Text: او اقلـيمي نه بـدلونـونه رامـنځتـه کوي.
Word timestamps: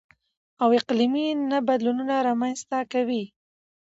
او 0.61 0.69
اقلـيمي 0.79 1.27
نه 1.49 1.57
بـدلونـونه 1.67 2.15
رامـنځتـه 2.27 2.77
کوي. 2.93 3.23